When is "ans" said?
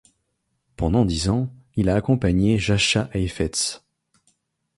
1.29-1.53